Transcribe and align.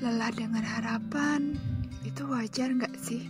Lelah 0.00 0.32
dengan 0.32 0.64
harapan, 0.64 1.60
itu 2.08 2.24
wajar 2.24 2.72
nggak 2.72 2.96
sih? 2.96 3.28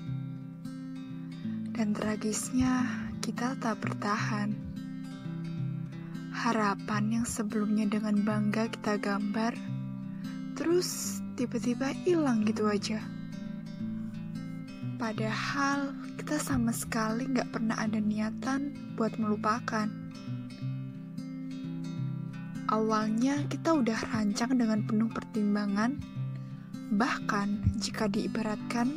Dan 1.74 1.90
tragisnya, 1.90 2.86
kita 3.18 3.58
tak 3.58 3.82
bertahan. 3.82 4.54
Harapan 6.30 7.10
yang 7.10 7.26
sebelumnya 7.26 7.90
dengan 7.90 8.22
bangga 8.22 8.70
kita 8.70 9.02
gambar, 9.02 9.50
terus 10.54 11.18
tiba-tiba 11.34 11.90
hilang 12.06 12.46
gitu 12.46 12.70
aja. 12.70 13.02
Padahal 14.94 15.90
kita 16.22 16.38
sama 16.38 16.70
sekali 16.70 17.26
nggak 17.34 17.50
pernah 17.50 17.82
ada 17.82 17.98
niatan 17.98 18.94
buat 18.94 19.18
melupakan. 19.18 19.90
Awalnya 22.70 23.50
kita 23.50 23.74
udah 23.74 23.98
rancang 24.14 24.54
dengan 24.54 24.86
penuh 24.86 25.10
pertimbangan, 25.10 26.19
bahkan 26.90 27.62
jika 27.78 28.10
diibaratkan 28.10 28.90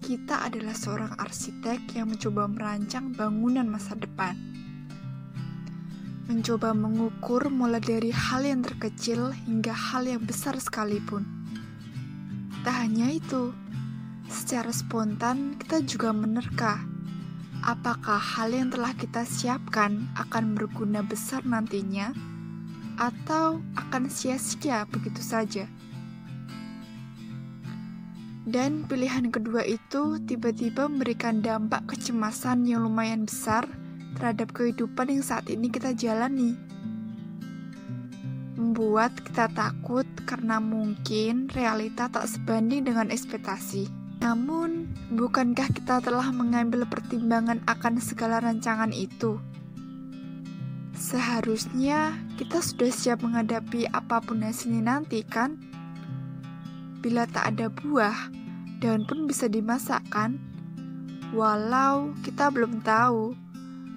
kita 0.00 0.48
adalah 0.48 0.72
seorang 0.72 1.12
arsitek 1.20 1.96
yang 1.96 2.08
mencoba 2.08 2.48
merancang 2.48 3.12
bangunan 3.12 3.68
masa 3.68 3.92
depan. 3.96 4.36
Mencoba 6.26 6.74
mengukur 6.74 7.52
mulai 7.52 7.78
dari 7.78 8.10
hal 8.10 8.42
yang 8.42 8.64
terkecil 8.64 9.30
hingga 9.46 9.70
hal 9.70 10.08
yang 10.08 10.24
besar 10.24 10.58
sekalipun. 10.58 11.22
Tak 12.64 12.82
hanya 12.82 13.14
itu, 13.14 13.54
secara 14.26 14.74
spontan 14.74 15.54
kita 15.60 15.86
juga 15.86 16.10
menerka 16.10 16.82
apakah 17.62 18.18
hal 18.18 18.54
yang 18.54 18.68
telah 18.70 18.92
kita 18.94 19.22
siapkan 19.26 20.06
akan 20.18 20.54
berguna 20.54 21.02
besar 21.02 21.42
nantinya 21.46 22.14
atau 22.96 23.60
akan 23.76 24.08
sia-sia 24.08 24.86
begitu 24.88 25.20
saja. 25.20 25.66
Dan 28.46 28.86
pilihan 28.86 29.34
kedua 29.34 29.66
itu 29.66 30.22
tiba-tiba 30.22 30.86
memberikan 30.86 31.42
dampak 31.42 31.90
kecemasan 31.90 32.62
yang 32.62 32.86
lumayan 32.86 33.26
besar 33.26 33.66
terhadap 34.14 34.54
kehidupan 34.54 35.10
yang 35.10 35.26
saat 35.26 35.50
ini 35.50 35.66
kita 35.66 35.90
jalani. 35.98 36.54
Membuat 38.54 39.18
kita 39.18 39.50
takut 39.50 40.06
karena 40.30 40.62
mungkin 40.62 41.50
realita 41.50 42.06
tak 42.06 42.30
sebanding 42.30 42.86
dengan 42.86 43.10
ekspektasi. 43.10 43.90
Namun, 44.22 44.94
bukankah 45.10 45.66
kita 45.74 45.98
telah 45.98 46.30
mengambil 46.30 46.86
pertimbangan 46.86 47.58
akan 47.66 47.98
segala 47.98 48.38
rancangan 48.38 48.94
itu? 48.94 49.42
Seharusnya 50.94 52.14
kita 52.40 52.62
sudah 52.62 52.88
siap 52.94 53.26
menghadapi 53.26 53.90
apa 53.90 54.22
pun 54.22 54.40
hasilnya 54.40 54.86
nanti, 54.86 55.20
kan? 55.26 55.60
Bila 57.06 57.22
tak 57.30 57.54
ada 57.54 57.70
buah, 57.70 58.34
daun 58.82 59.06
pun 59.06 59.30
bisa 59.30 59.46
dimasak, 59.46 60.02
kan? 60.10 60.42
Walau 61.30 62.10
kita 62.26 62.50
belum 62.50 62.82
tahu 62.82 63.30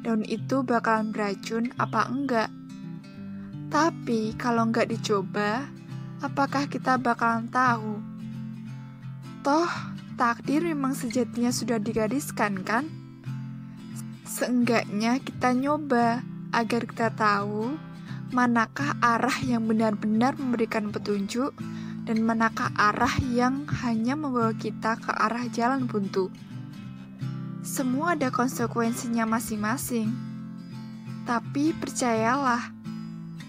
daun 0.05 0.21
itu 0.29 0.61
bakalan 0.61 1.09
beracun 1.09 1.73
apa 1.81 2.05
enggak. 2.05 2.53
Tapi 3.73 4.37
kalau 4.37 4.69
enggak 4.69 4.93
dicoba, 4.93 5.65
apakah 6.21 6.69
kita 6.69 7.01
bakalan 7.01 7.49
tahu? 7.49 7.97
Toh, 9.41 9.73
takdir 10.13 10.61
memang 10.61 10.93
sejatinya 10.93 11.49
sudah 11.49 11.81
digariskan, 11.81 12.61
kan? 12.61 12.85
Seenggaknya 14.21 15.17
kita 15.17 15.57
nyoba 15.57 16.21
agar 16.53 16.85
kita 16.85 17.09
tahu 17.17 17.73
manakah 18.29 18.93
arah 19.01 19.41
yang 19.41 19.65
benar-benar 19.65 20.37
memberikan 20.37 20.93
petunjuk 20.93 21.57
dan 22.09 22.25
manakah 22.25 22.73
arah 22.73 23.21
yang 23.29 23.69
hanya 23.85 24.17
membawa 24.17 24.49
kita 24.57 24.97
ke 24.97 25.13
arah 25.13 25.45
jalan 25.53 25.85
buntu. 25.85 26.33
Semua 27.61 28.17
ada 28.17 28.33
konsekuensinya 28.33 29.29
masing-masing. 29.29 30.09
Tapi 31.29 31.69
percayalah, 31.77 32.73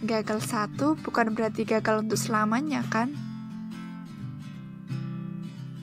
gagal 0.04 0.44
satu 0.44 0.92
bukan 1.00 1.32
berarti 1.32 1.64
gagal 1.64 2.04
untuk 2.04 2.20
selamanya, 2.20 2.84
kan? 2.92 3.29